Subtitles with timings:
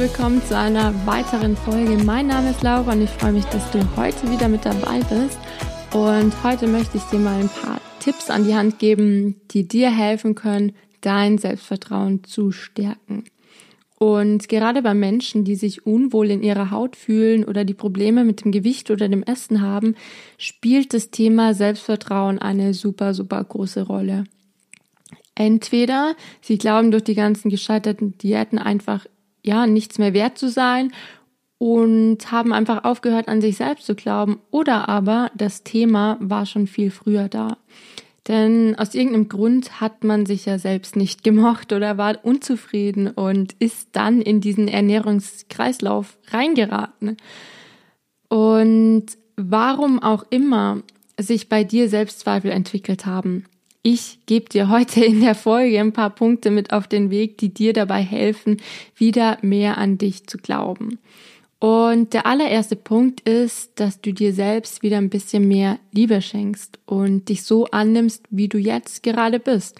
[0.00, 2.02] Willkommen zu einer weiteren Folge.
[2.02, 5.38] Mein Name ist Laura und ich freue mich, dass du heute wieder mit dabei bist.
[5.92, 9.90] Und heute möchte ich dir mal ein paar Tipps an die Hand geben, die dir
[9.90, 13.24] helfen können, dein Selbstvertrauen zu stärken.
[13.98, 18.42] Und gerade bei Menschen, die sich unwohl in ihrer Haut fühlen oder die Probleme mit
[18.42, 19.96] dem Gewicht oder dem Essen haben,
[20.38, 24.24] spielt das Thema Selbstvertrauen eine super, super große Rolle.
[25.34, 29.04] Entweder sie glauben durch die ganzen gescheiterten Diäten einfach,
[29.42, 30.92] ja, nichts mehr wert zu sein
[31.58, 36.66] und haben einfach aufgehört, an sich selbst zu glauben, oder aber das Thema war schon
[36.66, 37.58] viel früher da.
[38.28, 43.54] Denn aus irgendeinem Grund hat man sich ja selbst nicht gemocht oder war unzufrieden und
[43.58, 47.16] ist dann in diesen Ernährungskreislauf reingeraten.
[48.28, 50.82] Und warum auch immer
[51.18, 53.44] sich bei dir Selbstzweifel entwickelt haben.
[53.82, 57.48] Ich gebe dir heute in der Folge ein paar Punkte mit auf den Weg, die
[57.48, 58.58] dir dabei helfen,
[58.94, 60.98] wieder mehr an dich zu glauben.
[61.60, 66.78] Und der allererste Punkt ist, dass du dir selbst wieder ein bisschen mehr Liebe schenkst
[66.84, 69.78] und dich so annimmst, wie du jetzt gerade bist.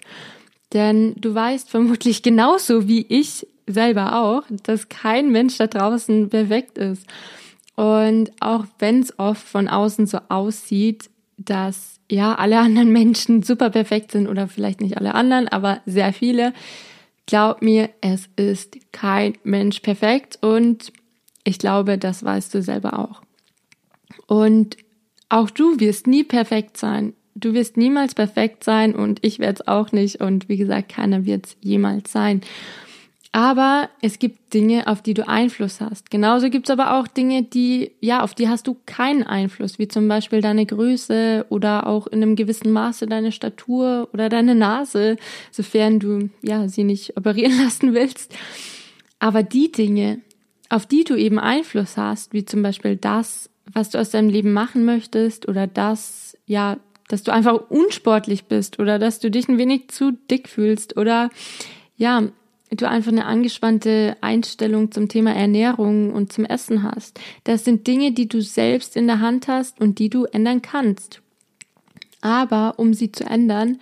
[0.73, 6.79] Denn du weißt vermutlich genauso wie ich selber auch, dass kein Mensch da draußen perfekt
[6.79, 7.05] ist.
[7.75, 11.09] Und auch wenn es oft von außen so aussieht,
[11.45, 16.13] dass ja alle anderen Menschen super perfekt sind oder vielleicht nicht alle anderen, aber sehr
[16.13, 16.53] viele,
[17.25, 20.91] glaub mir, es ist kein Mensch perfekt und
[21.43, 23.21] ich glaube, das weißt du selber auch.
[24.27, 24.77] Und
[25.29, 27.13] auch du wirst nie perfekt sein.
[27.33, 31.25] Du wirst niemals perfekt sein und ich werde es auch nicht und wie gesagt, keiner
[31.25, 32.41] wird es jemals sein.
[33.33, 36.11] Aber es gibt Dinge, auf die du Einfluss hast.
[36.11, 39.87] Genauso gibt es aber auch Dinge, die, ja, auf die hast du keinen Einfluss, wie
[39.87, 45.15] zum Beispiel deine Größe oder auch in einem gewissen Maße deine Statur oder deine Nase,
[45.49, 48.35] sofern du, ja, sie nicht operieren lassen willst.
[49.19, 50.19] Aber die Dinge,
[50.67, 54.51] auf die du eben Einfluss hast, wie zum Beispiel das, was du aus deinem Leben
[54.51, 56.77] machen möchtest oder das, ja,
[57.07, 61.29] dass du einfach unsportlich bist oder dass du dich ein wenig zu dick fühlst oder
[61.95, 62.29] ja,
[62.71, 67.19] du einfach eine angespannte Einstellung zum Thema Ernährung und zum Essen hast.
[67.43, 71.21] Das sind Dinge, die du selbst in der Hand hast und die du ändern kannst.
[72.21, 73.79] Aber um sie zu ändern,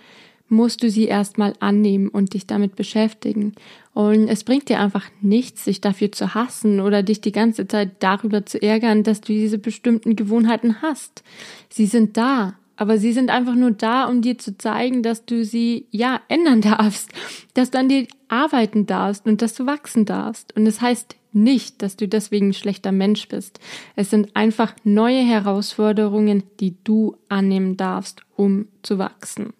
[0.48, 3.54] musst du sie erstmal annehmen und dich damit beschäftigen.
[3.94, 8.02] Und es bringt dir einfach nichts, sich dafür zu hassen oder dich die ganze Zeit
[8.02, 11.22] darüber zu ärgern, dass du diese bestimmten Gewohnheiten hast.
[11.68, 15.44] Sie sind da, aber sie sind einfach nur da, um dir zu zeigen, dass du
[15.44, 17.10] sie, ja, ändern darfst,
[17.52, 20.56] dass du an dir arbeiten darfst und dass du wachsen darfst.
[20.56, 23.60] Und es das heißt nicht, dass du deswegen ein schlechter Mensch bist.
[23.96, 29.52] Es sind einfach neue Herausforderungen, die du annehmen darfst, um zu wachsen.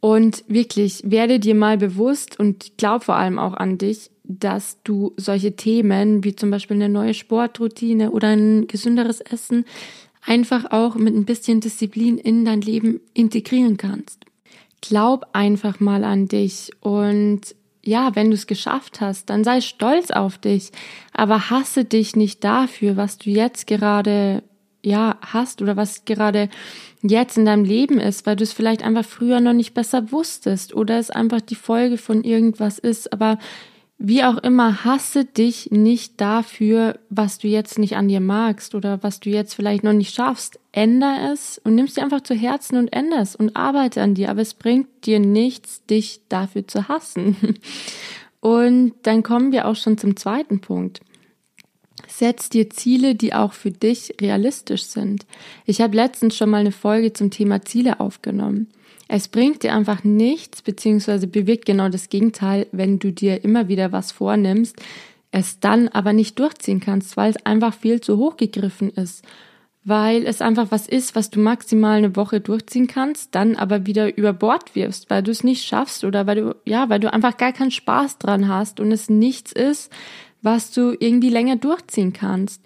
[0.00, 5.12] Und wirklich, werde dir mal bewusst und glaub vor allem auch an dich, dass du
[5.16, 9.64] solche Themen wie zum Beispiel eine neue Sportroutine oder ein gesünderes Essen
[10.26, 14.24] einfach auch mit ein bisschen Disziplin in dein Leben integrieren kannst.
[14.82, 17.40] Glaub einfach mal an dich und
[17.82, 20.72] ja, wenn du es geschafft hast, dann sei stolz auf dich,
[21.12, 24.42] aber hasse dich nicht dafür, was du jetzt gerade
[24.82, 26.48] ja hast oder was gerade
[27.02, 30.74] jetzt in deinem Leben ist, weil du es vielleicht einfach früher noch nicht besser wusstest
[30.74, 33.38] oder es einfach die Folge von irgendwas ist, aber
[33.98, 39.02] wie auch immer, hasse dich nicht dafür, was du jetzt nicht an dir magst oder
[39.02, 40.60] was du jetzt vielleicht noch nicht schaffst.
[40.72, 44.30] Änder es und nimmst dir einfach zu Herzen und änder es und arbeite an dir.
[44.30, 47.36] Aber es bringt dir nichts, dich dafür zu hassen.
[48.40, 51.00] Und dann kommen wir auch schon zum zweiten Punkt.
[52.06, 55.26] Setz dir Ziele, die auch für dich realistisch sind.
[55.64, 58.68] Ich habe letztens schon mal eine Folge zum Thema Ziele aufgenommen.
[59.08, 63.92] Es bringt dir einfach nichts, beziehungsweise bewirkt genau das Gegenteil, wenn du dir immer wieder
[63.92, 64.76] was vornimmst,
[65.30, 69.24] es dann aber nicht durchziehen kannst, weil es einfach viel zu hoch gegriffen ist.
[69.84, 74.16] Weil es einfach was ist, was du maximal eine Woche durchziehen kannst, dann aber wieder
[74.16, 77.36] über Bord wirfst, weil du es nicht schaffst oder weil du, ja, weil du einfach
[77.36, 79.92] gar keinen Spaß dran hast und es nichts ist,
[80.42, 82.62] was du irgendwie länger durchziehen kannst.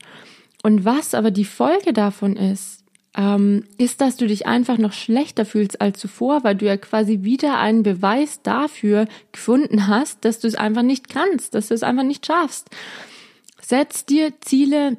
[0.63, 2.80] Und was aber die Folge davon ist,
[3.17, 7.23] ähm, ist, dass du dich einfach noch schlechter fühlst als zuvor, weil du ja quasi
[7.23, 11.83] wieder einen Beweis dafür gefunden hast, dass du es einfach nicht kannst, dass du es
[11.83, 12.71] einfach nicht schaffst.
[13.61, 14.97] Setz dir Ziele,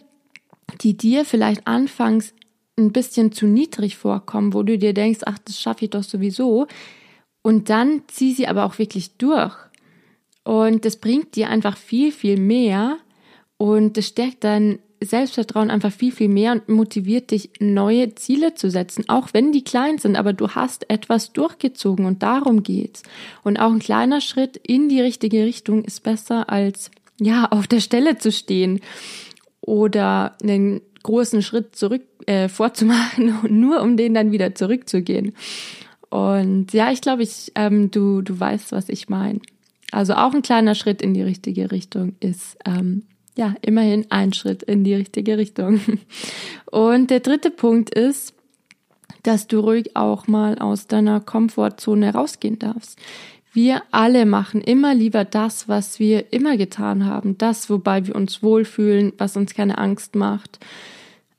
[0.81, 2.33] die dir vielleicht anfangs
[2.77, 6.67] ein bisschen zu niedrig vorkommen, wo du dir denkst, ach, das schaffe ich doch sowieso.
[7.41, 9.55] Und dann zieh sie aber auch wirklich durch.
[10.43, 12.97] Und das bringt dir einfach viel, viel mehr
[13.57, 18.69] und das stärkt dein Selbstvertrauen einfach viel, viel mehr und motiviert dich, neue Ziele zu
[18.69, 23.01] setzen, auch wenn die klein sind, aber du hast etwas durchgezogen und darum geht's.
[23.43, 27.79] Und auch ein kleiner Schritt in die richtige Richtung ist besser als ja, auf der
[27.79, 28.79] Stelle zu stehen
[29.61, 35.33] oder einen großen Schritt zurück äh, vorzumachen, nur um den dann wieder zurückzugehen.
[36.09, 39.39] Und ja, ich glaube, ich, ähm, du, du weißt, was ich meine.
[39.91, 43.03] Also auch ein kleiner Schritt in die richtige Richtung ist ähm,
[43.37, 45.79] ja immerhin ein Schritt in die richtige Richtung.
[46.65, 48.33] Und der dritte Punkt ist,
[49.23, 52.97] dass du ruhig auch mal aus deiner Komfortzone rausgehen darfst.
[53.53, 58.41] Wir alle machen immer lieber das, was wir immer getan haben, das, wobei wir uns
[58.41, 60.59] wohlfühlen, was uns keine Angst macht.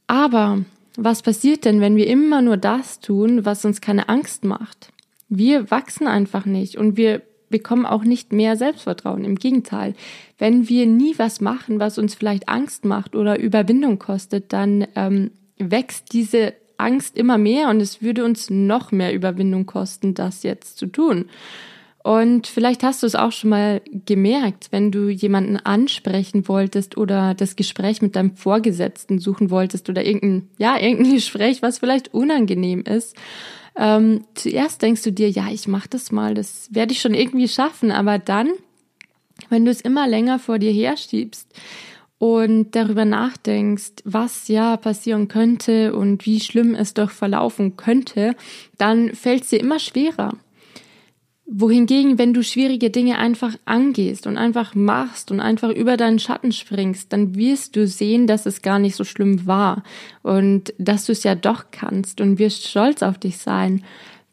[0.07, 0.63] Aber
[0.97, 4.93] was passiert denn, wenn wir immer nur das tun, was uns keine Angst macht?
[5.31, 7.23] Wir wachsen einfach nicht und wir
[7.53, 9.25] bekommen auch nicht mehr Selbstvertrauen.
[9.25, 9.95] Im Gegenteil,
[10.39, 15.31] wenn wir nie was machen, was uns vielleicht Angst macht oder Überwindung kostet, dann ähm,
[15.59, 20.79] wächst diese Angst immer mehr und es würde uns noch mehr Überwindung kosten, das jetzt
[20.79, 21.27] zu tun.
[22.03, 27.35] Und vielleicht hast du es auch schon mal gemerkt, wenn du jemanden ansprechen wolltest oder
[27.35, 32.83] das Gespräch mit deinem Vorgesetzten suchen wolltest oder irgendein, ja, irgendein Gespräch, was vielleicht unangenehm
[32.83, 33.17] ist.
[33.77, 37.49] Ähm, zuerst denkst du dir, ja, ich mach das mal, das werde ich schon irgendwie
[37.49, 38.51] schaffen, aber dann,
[39.49, 41.49] wenn du es immer länger vor dir herschiebst,
[42.23, 48.37] und darüber nachdenkst, was ja passieren könnte und wie schlimm es doch verlaufen könnte,
[48.79, 50.37] dann fällt es dir immer schwerer.
[51.47, 56.53] Wohingegen, wenn du schwierige Dinge einfach angehst und einfach machst und einfach über deinen Schatten
[56.53, 59.83] springst, dann wirst du sehen, dass es gar nicht so schlimm war
[60.23, 63.83] und dass du es ja doch kannst und wirst stolz auf dich sein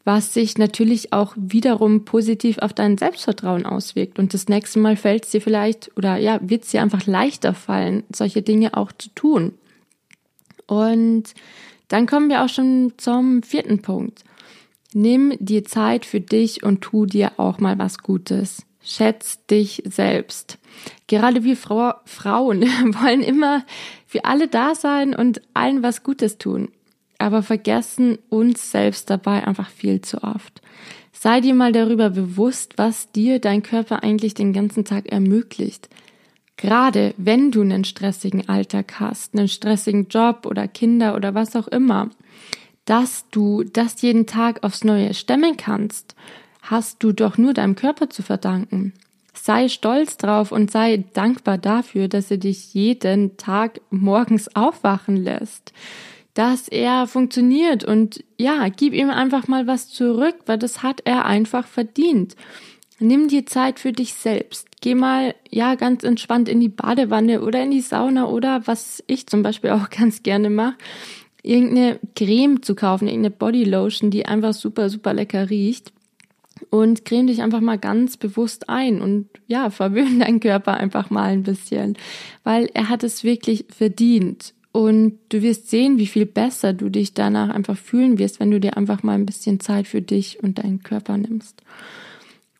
[0.04, 4.18] was sich natürlich auch wiederum positiv auf dein Selbstvertrauen auswirkt.
[4.18, 7.54] Und das nächste Mal fällt es dir vielleicht oder ja, wird es dir einfach leichter
[7.54, 9.52] fallen, solche Dinge auch zu tun.
[10.66, 11.34] Und
[11.88, 14.24] dann kommen wir auch schon zum vierten Punkt.
[14.92, 18.66] Nimm dir Zeit für dich und tu dir auch mal was Gutes.
[18.82, 20.58] Schätz dich selbst.
[21.06, 22.62] Gerade wir Frau, Frauen
[23.02, 23.64] wollen immer
[24.06, 26.68] für alle da sein und allen was Gutes tun
[27.20, 30.62] aber vergessen uns selbst dabei einfach viel zu oft.
[31.12, 35.90] Sei dir mal darüber bewusst, was dir dein Körper eigentlich den ganzen Tag ermöglicht.
[36.56, 41.68] Gerade wenn du einen stressigen Alltag hast, einen stressigen Job oder Kinder oder was auch
[41.68, 42.08] immer,
[42.90, 46.16] dass du das jeden Tag aufs Neue stemmen kannst,
[46.62, 48.94] hast du doch nur deinem Körper zu verdanken.
[49.32, 55.72] Sei stolz drauf und sei dankbar dafür, dass er dich jeden Tag morgens aufwachen lässt
[56.34, 61.26] dass er funktioniert und ja, gib ihm einfach mal was zurück, weil das hat er
[61.26, 62.36] einfach verdient.
[63.00, 64.68] Nimm dir Zeit für dich selbst.
[64.80, 69.26] Geh mal, ja, ganz entspannt in die Badewanne oder in die Sauna oder was ich
[69.26, 70.76] zum Beispiel auch ganz gerne mache,
[71.42, 75.92] irgendeine Creme zu kaufen, irgendeine Bodylotion, die einfach super, super lecker riecht.
[76.68, 81.30] Und creme dich einfach mal ganz bewusst ein und ja, verwöhn deinen Körper einfach mal
[81.30, 81.96] ein bisschen,
[82.44, 84.54] weil er hat es wirklich verdient.
[84.72, 88.60] Und du wirst sehen, wie viel besser du dich danach einfach fühlen wirst, wenn du
[88.60, 91.62] dir einfach mal ein bisschen Zeit für dich und deinen Körper nimmst.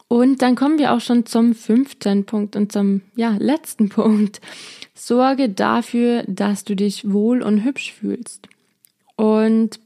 [0.09, 4.41] Und dann kommen wir auch schon zum fünften Punkt und zum ja, letzten Punkt.
[4.93, 8.49] Sorge dafür, dass du dich wohl und hübsch fühlst.
[9.21, 9.79] Und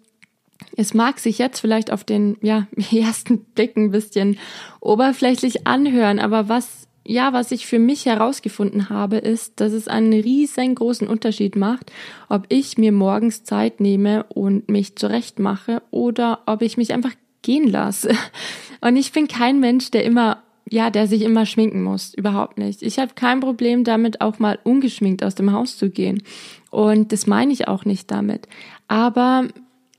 [0.76, 4.38] es mag sich jetzt vielleicht auf den ja, ersten Blick ein bisschen
[4.81, 10.14] oberflächlich anhören, aber was ja, was ich für mich herausgefunden habe, ist, dass es einen
[10.14, 11.93] riesengroßen Unterschied macht,
[12.31, 17.12] ob ich mir morgens Zeit nehme und mich zurecht mache oder ob ich mich einfach
[17.43, 18.14] gehen lasse.
[18.81, 22.14] Und ich bin kein Mensch, der immer, ja, der sich immer schminken muss.
[22.14, 22.83] Überhaupt nicht.
[22.83, 26.23] Ich habe kein Problem damit, auch mal ungeschminkt aus dem Haus zu gehen.
[26.71, 28.49] Und das meine ich auch nicht damit.
[28.88, 29.49] Aber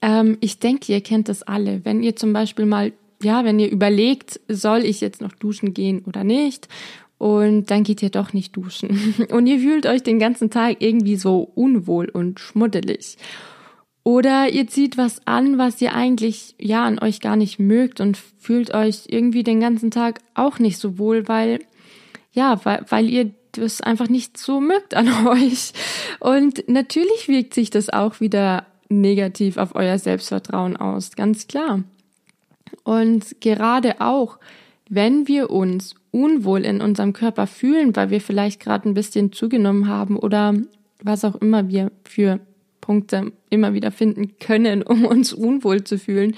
[0.02, 1.86] ähm, ich denke, ihr kennt das alle.
[1.86, 2.92] Wenn ihr zum Beispiel mal
[3.22, 6.68] ja, wenn ihr überlegt, soll ich jetzt noch duschen gehen oder nicht?
[7.18, 9.16] Und dann geht ihr doch nicht duschen.
[9.32, 13.18] Und ihr fühlt euch den ganzen Tag irgendwie so unwohl und schmuddelig.
[14.06, 18.18] Oder ihr zieht was an, was ihr eigentlich ja an euch gar nicht mögt und
[18.38, 21.60] fühlt euch irgendwie den ganzen Tag auch nicht so wohl, weil
[22.32, 25.74] ja, weil, weil ihr das einfach nicht so mögt an euch.
[26.20, 31.84] Und natürlich wirkt sich das auch wieder negativ auf euer Selbstvertrauen aus, ganz klar.
[32.84, 34.38] Und gerade auch,
[34.88, 39.88] wenn wir uns unwohl in unserem Körper fühlen, weil wir vielleicht gerade ein bisschen zugenommen
[39.88, 40.54] haben oder
[41.02, 42.40] was auch immer wir für
[42.86, 46.36] Punkte immer wieder finden können, um uns unwohl zu fühlen,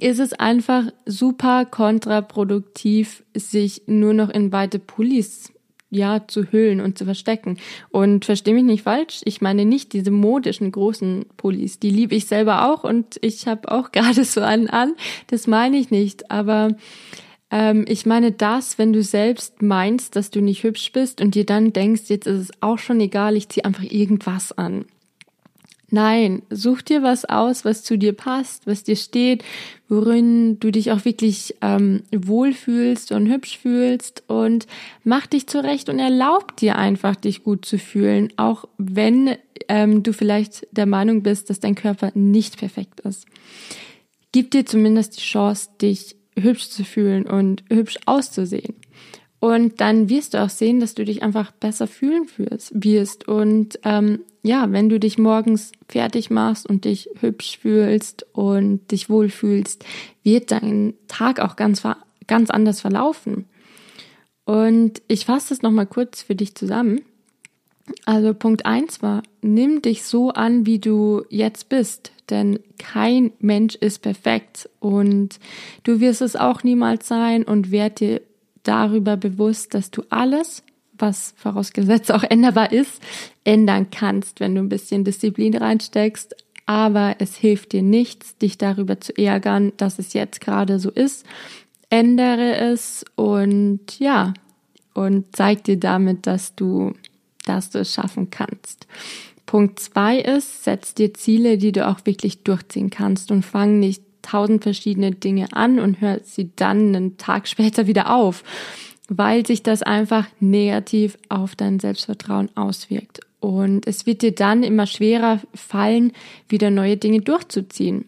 [0.00, 5.52] ist es einfach super kontraproduktiv, sich nur noch in weite Pullis
[5.90, 7.58] ja zu hüllen und zu verstecken.
[7.90, 12.26] Und verstehe mich nicht falsch, ich meine nicht diese modischen großen Pullis, die liebe ich
[12.26, 14.94] selber auch und ich habe auch gerade so einen an,
[15.28, 16.70] das meine ich nicht, aber
[17.50, 21.44] Ähm, ich meine das, wenn du selbst meinst, dass du nicht hübsch bist und dir
[21.46, 24.86] dann denkst, jetzt ist es auch schon egal, ich ziehe einfach irgendwas an.
[25.94, 29.44] Nein, such dir was aus, was zu dir passt, was dir steht,
[29.88, 34.66] worin du dich auch wirklich ähm, wohlfühlst und hübsch fühlst und
[35.04, 39.36] mach dich zurecht und erlaub dir einfach, dich gut zu fühlen, auch wenn
[39.68, 43.26] ähm, du vielleicht der Meinung bist, dass dein Körper nicht perfekt ist.
[44.32, 48.74] Gib dir zumindest die Chance, dich hübsch zu fühlen und hübsch auszusehen.
[49.44, 53.28] Und dann wirst du auch sehen, dass du dich einfach besser fühlen wirst.
[53.28, 59.10] Und ähm, ja, wenn du dich morgens fertig machst und dich hübsch fühlst und dich
[59.10, 59.84] wohlfühlst,
[60.22, 61.82] wird dein Tag auch ganz,
[62.26, 63.44] ganz anders verlaufen.
[64.46, 67.02] Und ich fasse das nochmal kurz für dich zusammen.
[68.06, 73.74] Also Punkt eins war, nimm dich so an, wie du jetzt bist, denn kein Mensch
[73.74, 75.38] ist perfekt und
[75.82, 78.22] du wirst es auch niemals sein und werd dir
[78.64, 80.62] darüber bewusst, dass du alles,
[80.98, 83.00] was vorausgesetzt auch änderbar ist,
[83.44, 86.34] ändern kannst, wenn du ein bisschen Disziplin reinsteckst.
[86.66, 91.26] Aber es hilft dir nichts, dich darüber zu ärgern, dass es jetzt gerade so ist.
[91.90, 94.34] Ändere es und ja,
[94.94, 96.94] und zeig dir damit, dass du,
[97.44, 98.86] dass du es schaffen kannst.
[99.44, 104.02] Punkt zwei ist, setz dir Ziele, die du auch wirklich durchziehen kannst und fang nicht
[104.24, 108.42] tausend verschiedene Dinge an und hört sie dann einen Tag später wieder auf,
[109.08, 113.20] weil sich das einfach negativ auf dein Selbstvertrauen auswirkt.
[113.40, 116.12] Und es wird dir dann immer schwerer fallen,
[116.48, 118.06] wieder neue Dinge durchzuziehen,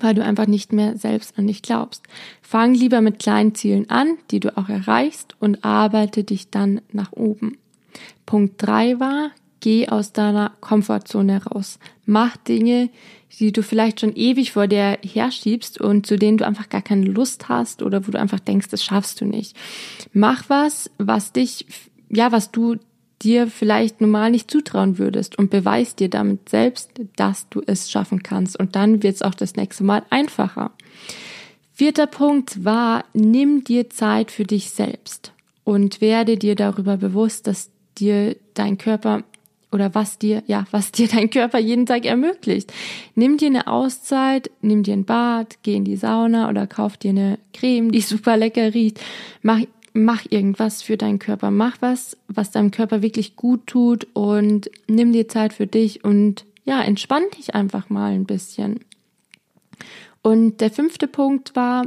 [0.00, 2.02] weil du einfach nicht mehr selbst an dich glaubst.
[2.42, 7.12] Fang lieber mit kleinen Zielen an, die du auch erreichst und arbeite dich dann nach
[7.12, 7.56] oben.
[8.26, 11.78] Punkt drei war, geh aus deiner Komfortzone raus.
[12.04, 12.90] Mach Dinge,
[13.38, 17.06] die du vielleicht schon ewig vor dir herschiebst und zu denen du einfach gar keine
[17.06, 19.56] Lust hast oder wo du einfach denkst, das schaffst du nicht.
[20.12, 21.66] Mach was, was dich,
[22.08, 22.76] ja, was du
[23.22, 28.22] dir vielleicht normal nicht zutrauen würdest und beweis dir damit selbst, dass du es schaffen
[28.22, 28.58] kannst.
[28.58, 30.72] Und dann wird es auch das nächste Mal einfacher.
[31.72, 35.32] Vierter Punkt war, nimm dir Zeit für dich selbst
[35.64, 39.24] und werde dir darüber bewusst, dass dir dein Körper
[39.72, 42.72] oder was dir, ja, was dir dein Körper jeden Tag ermöglicht.
[43.14, 47.10] Nimm dir eine Auszeit, nimm dir ein Bad, geh in die Sauna oder kauf dir
[47.10, 49.00] eine Creme, die super lecker riecht.
[49.40, 49.60] Mach,
[49.94, 51.50] mach irgendwas für deinen Körper.
[51.50, 56.44] Mach was, was deinem Körper wirklich gut tut und nimm dir Zeit für dich und
[56.64, 58.80] ja, entspann dich einfach mal ein bisschen.
[60.22, 61.86] Und der fünfte Punkt war,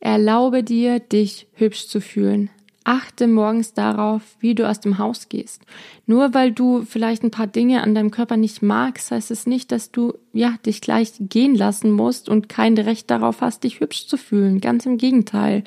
[0.00, 2.50] erlaube dir, dich hübsch zu fühlen.
[2.90, 5.62] Achte morgens darauf, wie du aus dem Haus gehst.
[6.06, 9.70] Nur weil du vielleicht ein paar Dinge an deinem Körper nicht magst, heißt es nicht,
[9.70, 14.08] dass du ja dich gleich gehen lassen musst und kein Recht darauf hast, dich hübsch
[14.08, 14.60] zu fühlen.
[14.60, 15.62] Ganz im Gegenteil.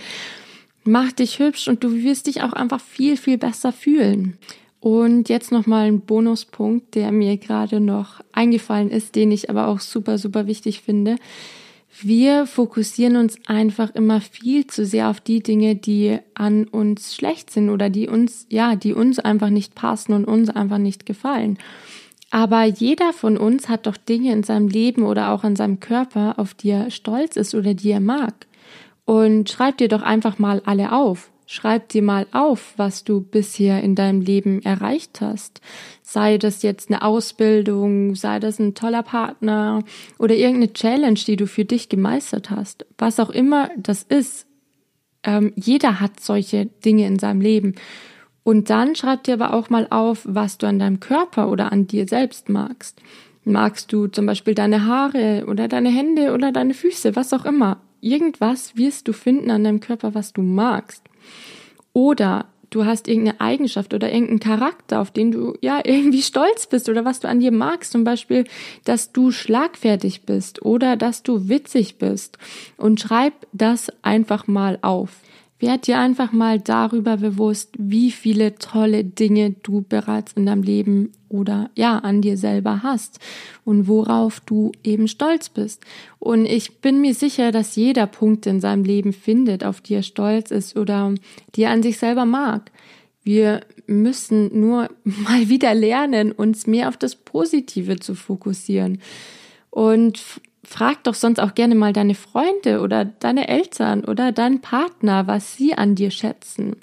[0.84, 4.38] Mach dich hübsch und du wirst dich auch einfach viel, viel besser fühlen.
[4.82, 9.80] Und jetzt nochmal ein Bonuspunkt, der mir gerade noch eingefallen ist, den ich aber auch
[9.80, 11.16] super, super wichtig finde
[12.02, 17.52] wir fokussieren uns einfach immer viel zu sehr auf die Dinge, die an uns schlecht
[17.52, 21.58] sind oder die uns, ja, die uns einfach nicht passen und uns einfach nicht gefallen.
[22.32, 26.40] Aber jeder von uns hat doch Dinge in seinem Leben oder auch an seinem Körper,
[26.40, 28.48] auf die er stolz ist oder die er mag.
[29.06, 31.30] Und schreib dir doch einfach mal alle auf.
[31.46, 35.62] Schreib dir mal auf, was du bisher in deinem Leben erreicht hast.
[36.02, 39.84] Sei das jetzt eine Ausbildung, sei das ein toller Partner
[40.18, 42.86] oder irgendeine Challenge, die du für dich gemeistert hast.
[42.98, 44.48] Was auch immer das ist.
[45.24, 47.76] Ähm, jeder hat solche Dinge in seinem Leben.
[48.44, 51.88] Und dann schreib dir aber auch mal auf, was du an deinem Körper oder an
[51.88, 53.02] dir selbst magst.
[53.46, 57.82] Magst du zum Beispiel deine Haare oder deine Hände oder deine Füße, was auch immer.
[58.04, 61.04] Irgendwas wirst du finden an deinem Körper, was du magst.
[61.94, 66.90] Oder du hast irgendeine Eigenschaft oder irgendeinen Charakter, auf den du ja irgendwie stolz bist
[66.90, 67.94] oder was du an dir magst.
[67.94, 68.44] Zum Beispiel,
[68.84, 72.38] dass du schlagfertig bist oder dass du witzig bist.
[72.76, 75.22] Und schreib das einfach mal auf.
[75.64, 81.14] Werd dir einfach mal darüber bewusst, wie viele tolle Dinge du bereits in deinem Leben
[81.30, 83.22] oder ja, an dir selber hast
[83.64, 85.82] und worauf du eben stolz bist.
[86.20, 90.04] Und ich bin mir sicher, dass jeder Punkt in seinem Leben findet, auf die er
[90.04, 91.16] stolz ist oder
[91.56, 92.70] die er an sich selber mag.
[93.24, 99.00] Wir müssen nur mal wieder lernen, uns mehr auf das Positive zu fokussieren.
[99.70, 105.28] Und frag doch sonst auch gerne mal deine Freunde oder deine Eltern oder deinen Partner,
[105.28, 106.78] was sie an dir schätzen.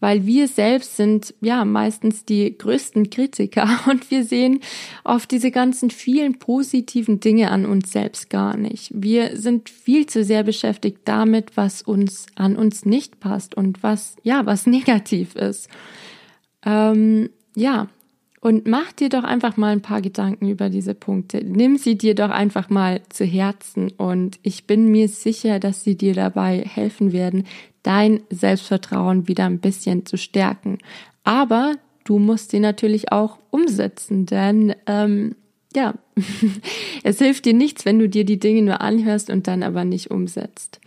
[0.00, 4.60] Weil wir selbst sind ja meistens die größten Kritiker und wir sehen
[5.04, 8.90] oft diese ganzen vielen positiven Dinge an uns selbst gar nicht.
[8.94, 14.16] Wir sind viel zu sehr beschäftigt damit, was uns an uns nicht passt und was,
[14.22, 15.68] ja, was negativ ist.
[16.64, 17.88] Ähm, ja,
[18.46, 21.44] und mach dir doch einfach mal ein paar Gedanken über diese Punkte.
[21.44, 25.96] Nimm sie dir doch einfach mal zu Herzen und ich bin mir sicher, dass sie
[25.96, 27.44] dir dabei helfen werden,
[27.82, 30.78] dein Selbstvertrauen wieder ein bisschen zu stärken.
[31.24, 31.74] Aber
[32.04, 35.34] du musst sie natürlich auch umsetzen, denn ähm,
[35.74, 35.94] ja,
[37.02, 40.12] es hilft dir nichts, wenn du dir die Dinge nur anhörst und dann aber nicht
[40.12, 40.80] umsetzt.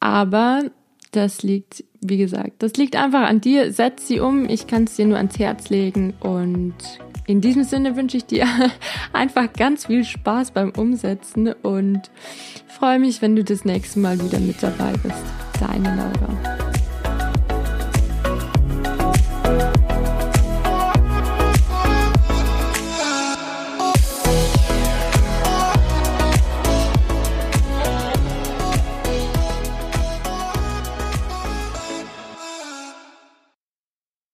[0.00, 0.64] Aber
[1.10, 3.72] das liegt, wie gesagt, das liegt einfach an dir.
[3.72, 4.48] Setz sie um.
[4.48, 6.14] Ich kann es dir nur ans Herz legen.
[6.20, 6.74] Und
[7.26, 8.46] in diesem Sinne wünsche ich dir
[9.12, 12.10] einfach ganz viel Spaß beim Umsetzen und
[12.68, 15.22] freue mich, wenn du das nächste Mal wieder mit dabei bist.
[15.60, 16.69] Deine Laura.